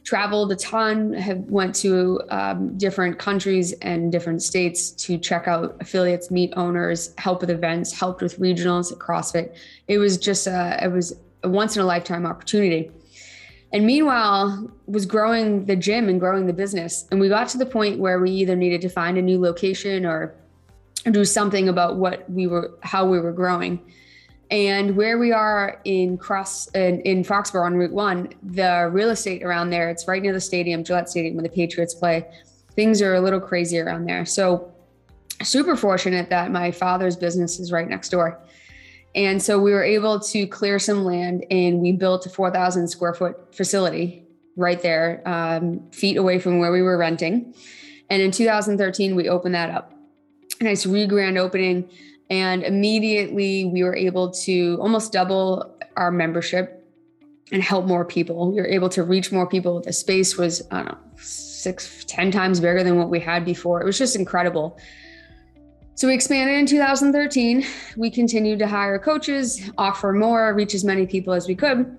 Traveled 0.02 0.50
a 0.50 0.56
ton, 0.56 1.12
have 1.12 1.38
went 1.38 1.74
to 1.76 2.20
um, 2.30 2.76
different 2.78 3.18
countries 3.18 3.72
and 3.74 4.10
different 4.10 4.42
states 4.42 4.90
to 4.92 5.18
check 5.18 5.46
out 5.46 5.76
affiliates, 5.80 6.30
meet 6.30 6.52
owners, 6.56 7.14
help 7.18 7.42
with 7.42 7.50
events, 7.50 7.92
helped 7.92 8.22
with 8.22 8.40
regionals 8.40 8.90
at 8.90 8.98
CrossFit. 8.98 9.54
It 9.86 9.98
was 9.98 10.18
just 10.18 10.48
a, 10.48 10.82
it 10.82 10.90
was 10.90 11.14
a 11.44 11.48
once 11.48 11.76
in 11.76 11.82
a 11.82 11.84
lifetime 11.84 12.26
opportunity. 12.26 12.90
And 13.72 13.86
meanwhile, 13.86 14.70
was 14.86 15.06
growing 15.06 15.64
the 15.64 15.76
gym 15.76 16.08
and 16.08 16.18
growing 16.18 16.46
the 16.46 16.52
business. 16.52 17.06
And 17.10 17.20
we 17.20 17.28
got 17.28 17.48
to 17.50 17.58
the 17.58 17.66
point 17.66 18.00
where 18.00 18.18
we 18.18 18.30
either 18.30 18.56
needed 18.56 18.80
to 18.82 18.88
find 18.88 19.16
a 19.16 19.22
new 19.22 19.40
location 19.40 20.04
or 20.04 20.34
do 21.10 21.24
something 21.24 21.68
about 21.68 21.96
what 21.96 22.28
we 22.30 22.46
were, 22.46 22.72
how 22.82 23.06
we 23.06 23.20
were 23.20 23.32
growing. 23.32 23.80
And 24.50 24.96
where 24.96 25.18
we 25.18 25.30
are 25.30 25.80
in 25.84 26.18
cross 26.18 26.66
in, 26.72 27.00
in 27.02 27.22
Foxborough 27.22 27.66
on 27.66 27.76
Route 27.76 27.92
One, 27.92 28.30
the 28.42 28.90
real 28.92 29.10
estate 29.10 29.44
around 29.44 29.70
there, 29.70 29.88
it's 29.88 30.08
right 30.08 30.20
near 30.20 30.32
the 30.32 30.40
stadium, 30.40 30.82
Gillette 30.82 31.08
Stadium, 31.08 31.36
where 31.36 31.44
the 31.44 31.48
Patriots 31.48 31.94
play. 31.94 32.26
Things 32.74 33.00
are 33.00 33.14
a 33.14 33.20
little 33.20 33.40
crazy 33.40 33.78
around 33.78 34.06
there. 34.06 34.26
So 34.26 34.72
super 35.44 35.76
fortunate 35.76 36.30
that 36.30 36.50
my 36.50 36.72
father's 36.72 37.16
business 37.16 37.60
is 37.60 37.70
right 37.70 37.88
next 37.88 38.08
door. 38.08 38.40
And 39.14 39.42
so 39.42 39.58
we 39.58 39.72
were 39.72 39.82
able 39.82 40.20
to 40.20 40.46
clear 40.46 40.78
some 40.78 41.04
land 41.04 41.44
and 41.50 41.80
we 41.80 41.92
built 41.92 42.26
a 42.26 42.30
4,000 42.30 42.88
square 42.88 43.14
foot 43.14 43.54
facility 43.54 44.24
right 44.56 44.80
there, 44.82 45.22
um, 45.26 45.90
feet 45.90 46.16
away 46.16 46.38
from 46.38 46.58
where 46.58 46.70
we 46.70 46.82
were 46.82 46.96
renting. 46.96 47.54
And 48.08 48.22
in 48.22 48.30
2013, 48.30 49.16
we 49.16 49.28
opened 49.28 49.54
that 49.54 49.70
up. 49.70 49.92
Nice 50.60 50.86
re 50.86 51.06
grand 51.06 51.38
opening. 51.38 51.88
And 52.28 52.62
immediately 52.62 53.64
we 53.64 53.82
were 53.82 53.96
able 53.96 54.30
to 54.30 54.78
almost 54.80 55.12
double 55.12 55.76
our 55.96 56.12
membership 56.12 56.76
and 57.52 57.62
help 57.62 57.86
more 57.86 58.04
people. 58.04 58.52
We 58.52 58.58
were 58.58 58.66
able 58.66 58.88
to 58.90 59.02
reach 59.02 59.32
more 59.32 59.46
people. 59.46 59.80
The 59.80 59.92
space 59.92 60.36
was, 60.36 60.62
I 60.70 60.76
don't 60.82 60.86
know, 60.86 60.98
six, 61.16 62.04
ten 62.06 62.30
times 62.30 62.60
bigger 62.60 62.84
than 62.84 62.96
what 62.96 63.10
we 63.10 63.18
had 63.18 63.44
before. 63.44 63.80
It 63.80 63.84
was 63.84 63.98
just 63.98 64.14
incredible. 64.14 64.78
So 66.00 66.08
we 66.08 66.14
expanded 66.14 66.58
in 66.58 66.64
2013. 66.64 67.62
We 67.98 68.10
continued 68.10 68.58
to 68.60 68.66
hire 68.66 68.98
coaches, 68.98 69.70
offer 69.76 70.14
more, 70.14 70.54
reach 70.54 70.74
as 70.74 70.82
many 70.82 71.04
people 71.04 71.34
as 71.34 71.46
we 71.46 71.54
could. 71.54 71.94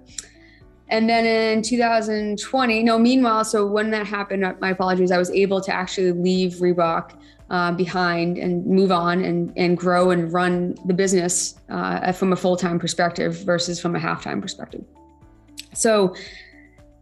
And 0.89 1.07
then 1.07 1.23
in 1.27 1.61
2020, 1.61 2.81
no, 2.81 2.97
meanwhile, 2.97 3.45
so 3.45 3.67
when 3.67 3.91
that 3.91 4.07
happened, 4.07 4.55
my 4.59 4.71
apologies, 4.71 5.11
I 5.11 5.19
was 5.19 5.29
able 5.29 5.61
to 5.61 5.71
actually 5.71 6.13
leave 6.13 6.53
Reebok 6.53 7.15
uh, 7.51 7.73
behind 7.73 8.39
and 8.39 8.65
move 8.65 8.91
on 8.91 9.23
and, 9.23 9.53
and 9.55 9.77
grow 9.77 10.09
and 10.09 10.33
run 10.33 10.73
the 10.87 10.95
business 10.95 11.59
uh, 11.69 12.11
from 12.11 12.33
a 12.33 12.35
full 12.35 12.57
time 12.57 12.79
perspective 12.79 13.43
versus 13.43 13.79
from 13.79 13.95
a 13.95 13.99
half 13.99 14.23
time 14.23 14.41
perspective. 14.41 14.83
So 15.75 16.15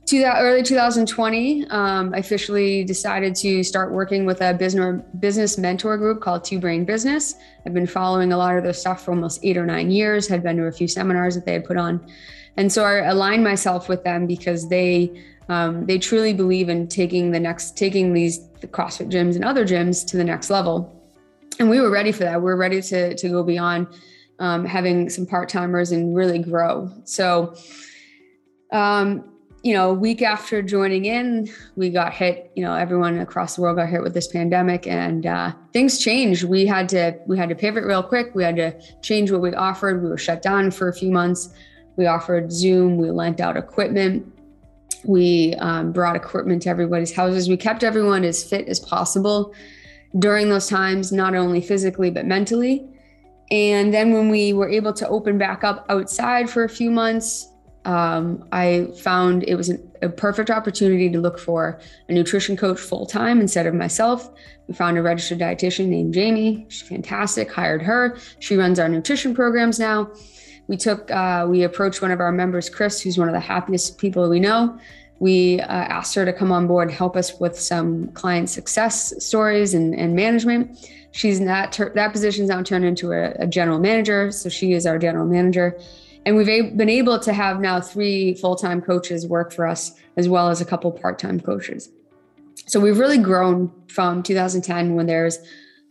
to 0.10 0.20
that 0.22 0.42
early 0.42 0.64
2020, 0.64 1.68
um, 1.70 2.16
I 2.16 2.18
officially 2.18 2.84
decided 2.84 3.36
to 3.36 3.64
start 3.64 3.92
working 3.92 4.26
with 4.26 4.42
a 4.42 4.56
business 4.56 5.04
business 5.20 5.56
mentor 5.60 5.98
group 5.98 6.20
called 6.20 6.44
Two 6.44 6.60
Brain 6.60 6.84
Business. 6.84 7.36
I've 7.64 7.76
been 7.76 7.86
following 7.86 8.34
a 8.34 8.38
lot 8.38 8.58
of 8.58 8.64
their 8.64 8.74
stuff 8.74 9.06
for 9.06 9.12
almost 9.12 9.40
eight 9.44 9.56
or 9.56 9.68
nine 9.68 9.92
years. 9.92 10.28
Had 10.28 10.42
been 10.42 10.58
to 10.58 10.64
a 10.64 10.72
few 10.72 10.88
seminars 10.88 11.36
that 11.36 11.46
they 11.46 11.54
had 11.54 11.64
put 11.64 11.78
on, 11.78 12.04
and 12.58 12.72
so 12.72 12.86
I 12.86 13.06
aligned 13.08 13.44
myself 13.44 13.88
with 13.88 14.04
them 14.04 14.26
because 14.26 14.68
they 14.68 15.24
um, 15.48 15.86
they 15.86 16.00
truly 16.00 16.34
believe 16.34 16.70
in 16.70 16.88
taking 16.88 17.30
the 17.30 17.40
next 17.40 17.78
taking 17.78 18.12
these 18.14 18.50
the 18.62 18.68
CrossFit 18.68 19.12
gyms 19.12 19.36
and 19.36 19.46
other 19.46 19.64
gyms 19.64 20.04
to 20.08 20.18
the 20.18 20.24
next 20.24 20.50
level, 20.50 20.92
and 21.60 21.70
we 21.70 21.80
were 21.80 21.92
ready 21.92 22.12
for 22.12 22.24
that. 22.24 22.38
We 22.40 22.46
were 22.46 22.58
ready 22.58 22.82
to 22.82 23.14
to 23.14 23.30
go 23.30 23.44
beyond 23.44 23.86
um, 24.40 24.66
having 24.66 25.08
some 25.08 25.28
part 25.28 25.50
timers 25.50 25.92
and 25.92 26.16
really 26.16 26.40
grow. 26.40 26.92
So. 27.04 27.56
Um, 28.72 29.29
you 29.64 29.74
know, 29.74 29.90
a 29.90 29.94
week 29.94 30.22
after 30.22 30.62
joining 30.62 31.06
in, 31.06 31.50
we 31.76 31.90
got 31.90 32.14
hit. 32.14 32.52
You 32.56 32.64
know, 32.64 32.76
everyone 32.76 33.20
across 33.20 33.56
the 33.56 33.62
world 33.62 33.78
got 33.78 33.90
hit 33.90 34.02
with 34.02 34.14
this 34.14 34.28
pandemic, 34.28 34.88
and 34.88 35.26
uh, 35.26 35.52
things 35.74 36.00
changed. 36.00 36.44
We 36.44 36.66
had 36.66 36.88
to 36.90 37.18
we 37.28 37.38
had 37.38 37.50
to 37.50 37.56
pivot 37.56 37.84
real 37.84 38.04
quick. 38.04 38.34
We 38.34 38.44
had 38.44 38.56
to 38.56 38.80
change 39.02 39.32
what 39.32 39.42
we 39.42 39.54
offered. 39.54 40.02
We 40.02 40.10
were 40.10 40.18
shut 40.18 40.42
down 40.42 40.72
for 40.72 40.88
a 40.88 40.94
few 40.94 41.12
months. 41.12 41.50
We 41.98 42.08
offered 42.08 42.52
Zoom. 42.52 42.98
We 42.98 43.12
lent 43.12 43.42
out 43.42 43.58
equipment. 43.58 44.34
We 45.04 45.56
um, 45.56 45.92
brought 45.92 46.16
equipment 46.16 46.62
to 46.64 46.70
everybody's 46.70 47.14
houses. 47.14 47.50
We 47.50 47.58
kept 47.58 47.84
everyone 47.84 48.24
as 48.24 48.44
fit 48.44 48.68
as 48.68 48.80
possible 48.80 49.54
during 50.18 50.50
those 50.50 50.68
times, 50.68 51.12
not 51.12 51.36
only 51.36 51.62
physically 51.62 52.10
but 52.10 52.26
mentally. 52.26 52.88
And 53.52 53.94
then 53.94 54.14
when 54.14 54.30
we 54.30 54.54
were 54.54 54.70
able 54.70 54.94
to 54.94 55.08
open 55.08 55.38
back 55.38 55.64
up 55.64 55.86
outside 55.90 56.50
for 56.50 56.64
a 56.64 56.70
few 56.70 56.92
months, 56.92 57.49
um, 57.90 58.48
I 58.52 58.88
found 59.02 59.44
it 59.48 59.56
was 59.56 59.70
an, 59.70 59.92
a 60.04 60.10
perfect 60.10 60.52
opportunity 60.52 61.10
to 61.10 61.20
look 61.20 61.40
for 61.40 61.80
a 62.08 62.14
nutrition 62.14 62.56
coach 62.56 62.80
full 62.80 63.08
time 63.08 63.42
instead 63.42 63.66
of 63.66 63.74
myself. 63.74 64.30
We 64.68 64.76
found 64.76 65.00
a 65.00 65.02
registered 65.02 65.40
dietitian 65.40 65.88
named 65.88 66.14
Jamie. 66.14 66.68
She's 66.70 66.88
fantastic. 66.88 67.52
Hired 67.52 67.82
her. 67.82 68.16
She 68.38 68.56
runs 68.56 68.78
our 68.78 68.88
nutrition 68.88 69.34
programs 69.34 69.80
now. 69.80 70.12
We 70.68 70.78
took, 70.78 71.10
uh, 71.10 71.48
we 71.50 71.64
approached 71.64 72.00
one 72.04 72.12
of 72.12 72.20
our 72.20 72.32
members, 72.32 72.70
Chris, 72.70 73.02
who's 73.02 73.18
one 73.18 73.28
of 73.28 73.34
the 73.34 73.40
happiest 73.40 73.98
people 73.98 74.30
we 74.30 74.40
know. 74.40 74.78
We 75.18 75.60
uh, 75.60 75.66
asked 75.66 76.14
her 76.14 76.26
to 76.26 76.32
come 76.32 76.52
on 76.52 76.68
board 76.68 76.92
help 76.92 77.18
us 77.18 77.40
with 77.40 77.60
some 77.60 78.10
client 78.10 78.52
success 78.52 79.16
stories 79.26 79.74
and, 79.74 79.96
and 79.96 80.16
management. 80.16 80.92
She's 81.12 81.40
not 81.40 81.76
that 81.96 82.12
position's 82.12 82.50
now 82.50 82.62
turned 82.62 82.86
into 82.86 83.14
a, 83.14 83.32
a 83.40 83.48
general 83.48 83.80
manager, 83.80 84.32
so 84.32 84.48
she 84.48 84.74
is 84.74 84.86
our 84.86 85.00
general 85.00 85.26
manager 85.26 85.76
and 86.26 86.36
we've 86.36 86.46
been 86.46 86.90
able 86.90 87.20
to 87.20 87.34
have 87.34 87.60
now 87.60 87.80
three 87.80 88.34
full-time 88.36 88.82
coaches 88.82 89.26
work 89.26 89.54
for 89.54 89.66
us 89.66 89.94
as 90.18 90.28
well 90.28 90.50
as 90.50 90.62
a 90.62 90.66
couple 90.66 90.92
part-time 90.92 91.40
coaches. 91.40 91.90
So 92.68 92.80
we've 92.80 93.00
really 93.00 93.18
grown 93.18 93.72
from 93.88 94.22
2010 94.22 94.96
when 94.96 95.06
there's 95.06 95.40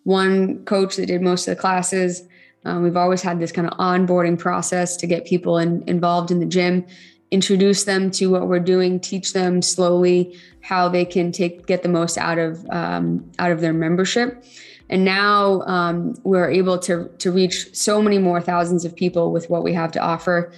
one 0.04 0.64
coach 0.64 0.96
that 0.96 1.06
did 1.06 1.22
most 1.22 1.48
of 1.48 1.56
the 1.56 1.60
classes. 1.60 2.22
Um, 2.64 2.82
we've 2.82 2.96
always 2.96 3.22
had 3.22 3.40
this 3.40 3.52
kind 3.52 3.66
of 3.66 3.76
onboarding 3.78 4.38
process 4.38 4.96
to 4.98 5.06
get 5.06 5.24
people 5.24 5.58
in, 5.58 5.82
involved 5.86 6.30
in 6.30 6.40
the 6.40 6.46
gym 6.46 6.86
introduce 7.30 7.84
them 7.84 8.10
to 8.10 8.30
what 8.30 8.48
we're 8.48 8.58
doing 8.58 8.98
teach 8.98 9.32
them 9.32 9.60
slowly 9.60 10.38
how 10.60 10.88
they 10.88 11.04
can 11.04 11.30
take 11.30 11.66
get 11.66 11.82
the 11.82 11.88
most 11.88 12.16
out 12.16 12.38
of 12.38 12.66
um, 12.70 13.30
out 13.38 13.50
of 13.50 13.60
their 13.60 13.72
membership 13.72 14.44
and 14.90 15.04
now 15.04 15.62
um, 15.62 16.14
we're 16.24 16.50
able 16.50 16.78
to, 16.80 17.10
to 17.18 17.30
reach 17.30 17.74
so 17.74 18.00
many 18.00 18.18
more 18.18 18.40
thousands 18.40 18.84
of 18.84 18.96
people 18.96 19.32
with 19.32 19.50
what 19.50 19.62
we 19.62 19.72
have 19.74 19.92
to 19.92 20.00
offer. 20.00 20.52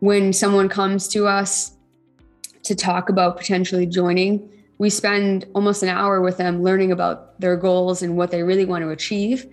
When 0.00 0.32
someone 0.32 0.68
comes 0.68 1.06
to 1.08 1.26
us 1.26 1.72
to 2.64 2.74
talk 2.74 3.08
about 3.08 3.36
potentially 3.36 3.86
joining, 3.86 4.48
we 4.78 4.90
spend 4.90 5.46
almost 5.54 5.82
an 5.82 5.88
hour 5.88 6.20
with 6.20 6.36
them 6.36 6.62
learning 6.62 6.90
about 6.90 7.38
their 7.40 7.56
goals 7.56 8.02
and 8.02 8.16
what 8.16 8.30
they 8.30 8.42
really 8.42 8.64
want 8.64 8.82
to 8.82 8.90
achieve. 8.90 9.46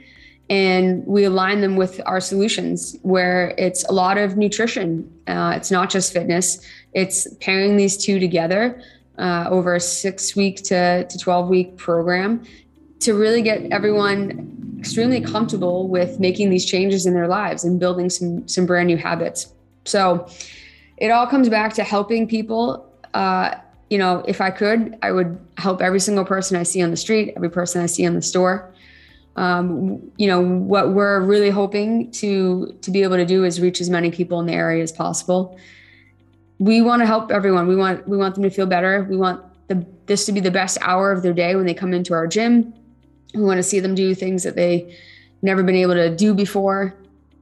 And 0.49 1.05
we 1.05 1.25
align 1.25 1.59
them 1.59 1.75
with 1.75 1.99
our 2.05 2.21
solutions 2.21 2.97
where 3.01 3.53
it's 3.57 3.83
a 3.85 3.91
lot 3.91 4.17
of 4.17 4.37
nutrition. 4.37 5.11
Uh, 5.27 5.53
it's 5.57 5.69
not 5.69 5.89
just 5.89 6.13
fitness, 6.13 6.65
it's 6.93 7.27
pairing 7.35 7.75
these 7.75 7.97
two 7.97 8.17
together 8.19 8.81
uh, 9.17 9.47
over 9.49 9.75
a 9.75 9.79
six 9.79 10.35
week 10.35 10.63
to, 10.63 11.05
to 11.05 11.17
12 11.19 11.49
week 11.49 11.77
program 11.77 12.43
to 12.99 13.13
really 13.13 13.41
get 13.41 13.71
everyone 13.71 14.75
extremely 14.79 15.21
comfortable 15.21 15.87
with 15.87 16.19
making 16.19 16.49
these 16.49 16.65
changes 16.65 17.05
in 17.05 17.13
their 17.13 17.27
lives 17.27 17.63
and 17.63 17.79
building 17.79 18.09
some 18.09 18.47
some 18.47 18.65
brand 18.65 18.87
new 18.87 18.97
habits. 18.97 19.53
So 19.85 20.27
it 20.97 21.09
all 21.11 21.27
comes 21.27 21.49
back 21.49 21.73
to 21.73 21.83
helping 21.83 22.27
people. 22.27 22.91
Uh, 23.13 23.55
you 23.89 23.97
know, 23.97 24.23
if 24.27 24.41
I 24.41 24.51
could, 24.51 24.97
I 25.01 25.11
would 25.11 25.39
help 25.57 25.81
every 25.81 25.99
single 25.99 26.25
person 26.25 26.57
I 26.57 26.63
see 26.63 26.81
on 26.81 26.91
the 26.91 26.97
street, 26.97 27.33
every 27.35 27.49
person 27.49 27.81
I 27.81 27.85
see 27.85 28.03
in 28.03 28.15
the 28.15 28.21
store. 28.21 28.73
Um, 29.37 30.11
you 30.17 30.27
know, 30.27 30.41
what 30.41 30.93
we're 30.93 31.21
really 31.21 31.51
hoping 31.51 32.11
to 32.13 32.75
to 32.81 32.91
be 32.91 33.03
able 33.03 33.17
to 33.17 33.25
do 33.25 33.43
is 33.43 33.61
reach 33.61 33.79
as 33.79 33.89
many 33.89 34.11
people 34.11 34.39
in 34.39 34.45
the 34.45 34.53
area 34.53 34.83
as 34.83 34.91
possible. 34.91 35.57
We 36.59 36.81
want 36.81 37.01
to 37.01 37.05
help 37.05 37.31
everyone. 37.31 37.67
We 37.67 37.75
want 37.75 38.07
we 38.07 38.17
want 38.17 38.35
them 38.35 38.43
to 38.43 38.49
feel 38.49 38.65
better. 38.65 39.05
We 39.09 39.15
want 39.15 39.43
the 39.67 39.85
this 40.07 40.25
to 40.25 40.31
be 40.31 40.39
the 40.39 40.51
best 40.51 40.79
hour 40.81 41.11
of 41.11 41.21
their 41.21 41.33
day 41.33 41.55
when 41.55 41.65
they 41.65 41.73
come 41.73 41.93
into 41.93 42.13
our 42.13 42.25
gym. 42.25 42.73
We 43.33 43.41
want 43.43 43.57
to 43.57 43.63
see 43.63 43.79
them 43.79 43.95
do 43.95 44.15
things 44.15 44.43
that 44.43 44.55
they 44.55 44.95
never 45.41 45.63
been 45.63 45.75
able 45.75 45.93
to 45.95 46.15
do 46.15 46.33
before. 46.33 46.95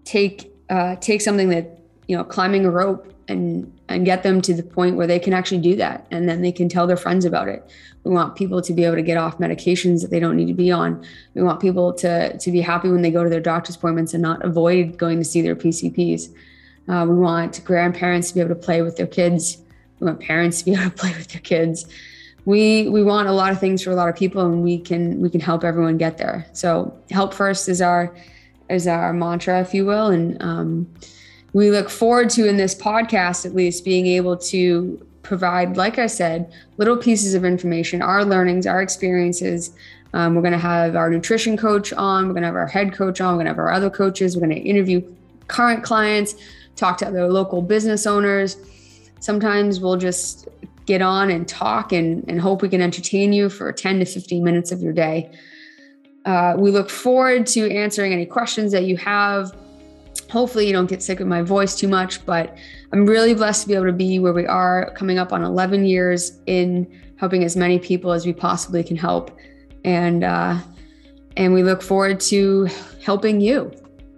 Take 0.04 0.51
uh, 0.70 0.96
take 0.98 1.22
something 1.22 1.50
that 1.50 1.80
you 2.08 2.15
know, 2.15 2.24
climbing 2.24 2.65
a 2.65 2.70
rope, 2.70 3.12
and 3.27 3.72
and 3.88 4.06
get 4.06 4.24
them 4.24 4.42
to 4.42 4.54
the 4.54 4.63
point 4.63 4.96
where 4.96 5.08
they 5.08 5.20
can 5.20 5.34
actually 5.34 5.62
do 5.62 5.75
that, 5.75 6.06
and 6.12 6.27
then 6.27 6.42
they 6.42 6.51
can 6.51 6.70
tell 6.70 6.88
their 6.88 6.98
friends 6.98 7.25
about 7.25 7.48
it. 7.48 7.68
We 8.04 8.12
want 8.12 8.36
people 8.36 8.62
to 8.62 8.74
be 8.74 8.84
able 8.84 8.96
to 8.96 9.01
get 9.01 9.18
off 9.18 9.38
medications 9.38 10.01
that 10.01 10.12
they 10.12 10.20
don't 10.20 10.36
need 10.36 10.48
to 10.48 10.54
be 10.54 10.72
on. 10.72 11.06
We 11.34 11.44
want 11.44 11.60
people 11.60 11.94
to 11.94 12.38
to 12.38 12.51
be 12.51 12.62
happy 12.62 12.89
when 12.89 13.01
they 13.01 13.12
go 13.12 13.24
to 13.24 13.30
their 13.30 13.39
doctor's 13.39 13.75
appointments 13.75 14.13
and 14.13 14.22
not 14.22 14.44
avoid 14.46 14.98
going 14.98 15.18
to 15.20 15.25
see 15.25 15.42
their 15.42 15.56
PCPs. 15.56 16.34
Uh, 16.88 17.06
we 17.08 17.15
want 17.15 17.63
grandparents 17.65 18.30
to 18.30 18.36
be 18.36 18.42
able 18.42 18.50
to 18.50 18.56
play 18.56 18.82
with 18.82 18.98
their 18.98 19.08
kids. 19.08 19.58
We 20.00 20.06
want 20.06 20.20
parents 20.20 20.60
to 20.60 20.65
be 20.65 20.74
able 20.74 20.84
to 20.84 20.89
play 20.96 21.13
with 21.18 21.30
their 21.30 21.42
kids 21.42 21.86
we 22.46 22.88
we 22.90 23.04
want 23.04 23.28
a 23.28 23.32
lot 23.32 23.52
of 23.52 23.60
things 23.60 23.84
for 23.84 23.92
a 23.92 23.96
lot 23.96 24.08
of 24.08 24.16
people 24.16 24.46
and 24.46 24.64
we 24.64 24.78
can 24.78 25.20
we 25.20 25.30
can 25.30 25.42
help 25.42 25.64
everyone 25.64 25.98
get 25.98 26.18
there. 26.18 26.46
So 26.54 26.96
help 27.12 27.34
first 27.34 27.68
is 27.68 27.82
our 27.82 28.16
is 28.70 28.88
our 28.88 29.14
mantra 29.14 29.62
if 29.62 29.74
you 29.74 29.86
will. 29.86 30.08
And 30.08 30.42
um, 30.42 30.94
we 31.54 31.72
look 31.72 31.90
forward 31.90 32.30
to 32.32 32.48
in 32.48 32.58
this 32.58 32.75
podcast 32.75 33.46
at 33.46 33.56
least 33.56 33.84
being 33.84 34.08
able 34.08 34.38
to 34.38 35.06
provide 35.24 35.75
like 35.75 35.98
i 35.98 36.06
said 36.06 36.54
little 36.78 36.96
pieces 36.96 37.34
of 37.34 37.44
information 37.44 38.00
our 38.02 38.24
learnings 38.24 38.68
our 38.68 38.82
experiences. 38.82 39.72
Um, 40.14 40.34
we're 40.34 40.44
going 40.44 40.54
to 40.54 40.60
have 40.60 40.96
our 40.96 41.10
nutrition 41.10 41.58
coach 41.58 41.92
on 41.94 42.28
we're 42.28 42.34
going 42.34 42.44
to 42.44 42.48
have 42.48 42.56
our 42.56 42.68
head 42.68 42.94
coach 42.94 43.20
on 43.20 43.34
we're 43.34 43.44
going 43.44 43.46
to 43.46 43.52
have 43.52 43.60
our 43.60 43.72
other 43.72 43.90
coaches 43.90 44.38
we're 44.38 44.48
going 44.48 44.56
to 44.56 44.62
interview 44.62 45.02
current 45.48 45.84
clients 45.84 46.36
talk 46.75 46.98
to 47.00 47.08
other 47.08 47.32
local 47.32 47.62
business 47.62 48.06
owners. 48.06 48.58
Sometimes 49.20 49.80
we'll 49.80 49.98
just 49.98 50.48
get 50.86 51.01
on 51.01 51.32
and 51.32 51.48
talk 51.48 51.92
and, 51.92 52.24
and 52.27 52.39
hope 52.39 52.62
we 52.62 52.70
can 52.70 52.82
entertain 52.82 53.34
you 53.34 53.50
for 53.50 53.72
10 53.72 54.00
to 54.00 54.06
15 54.06 54.44
minutes 54.44 54.72
of 54.72 54.82
your 54.82 54.94
day. 54.94 55.32
Uh, 56.25 56.56
we 56.58 56.72
look 56.72 56.89
forward 56.89 57.46
to 57.46 57.72
answering 57.72 58.12
any 58.13 58.25
questions 58.25 58.72
that 58.72 58.86
you 58.86 58.98
have. 58.98 59.56
Hopefully, 60.32 60.65
you 60.65 60.74
don't 60.74 60.88
get 60.88 61.04
sick 61.04 61.20
of 61.20 61.27
my 61.27 61.42
voice 61.42 61.75
too 61.75 61.88
much, 61.88 62.25
but 62.25 62.58
I'm 62.92 63.06
really 63.06 63.34
blessed 63.36 63.63
to 63.63 63.68
be 63.68 63.75
able 63.75 63.86
to 63.86 63.94
be 63.94 64.18
where 64.18 64.34
we 64.34 64.46
are, 64.46 64.92
coming 64.96 65.20
up 65.20 65.32
on 65.32 65.44
11 65.44 65.86
years 65.86 66.39
in 66.48 67.01
helping 67.18 67.44
as 67.44 67.56
many 67.56 67.77
people 67.77 68.12
as 68.12 68.25
we 68.25 68.34
possibly 68.34 68.84
can 68.84 68.98
help. 68.98 69.38
And, 69.84 70.24
uh, 70.24 70.58
and 71.38 71.54
we 71.54 71.62
look 71.62 71.82
forward 71.82 72.20
to 72.22 72.68
helping 73.04 73.39
you. 73.39 73.72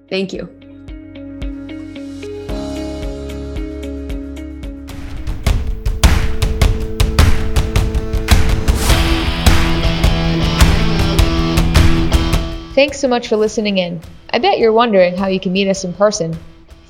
Thank 0.10 0.32
you. 0.32 0.57
Thanks 12.78 13.00
so 13.00 13.08
much 13.08 13.28
for 13.28 13.38
listening 13.38 13.80
in. 13.80 14.00
I 14.30 14.38
bet 14.38 14.60
you're 14.60 14.72
wondering 14.72 15.18
how 15.18 15.26
you 15.26 15.40
can 15.40 15.52
meet 15.52 15.68
us 15.68 15.84
in 15.84 15.94
person. 15.94 16.38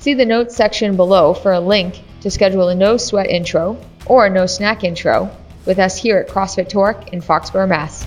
See 0.00 0.12
the 0.12 0.26
notes 0.26 0.54
section 0.54 0.96
below 0.96 1.32
for 1.32 1.52
a 1.52 1.60
link 1.60 2.02
to 2.20 2.30
schedule 2.30 2.68
a 2.68 2.74
no 2.74 2.98
sweat 2.98 3.30
intro 3.30 3.80
or 4.04 4.26
a 4.26 4.30
no 4.30 4.44
snack 4.44 4.84
intro 4.84 5.34
with 5.64 5.78
us 5.78 5.96
here 5.96 6.18
at 6.18 6.28
CrossFit 6.28 6.68
Torque 6.68 7.14
in 7.14 7.22
Foxborough, 7.22 7.70
Mass. 7.70 8.06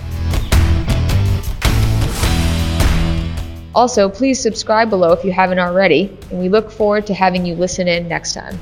Also, 3.74 4.08
please 4.08 4.40
subscribe 4.40 4.88
below 4.88 5.10
if 5.10 5.24
you 5.24 5.32
haven't 5.32 5.58
already, 5.58 6.16
and 6.30 6.38
we 6.38 6.48
look 6.48 6.70
forward 6.70 7.04
to 7.08 7.14
having 7.14 7.44
you 7.44 7.56
listen 7.56 7.88
in 7.88 8.06
next 8.06 8.34
time. 8.34 8.60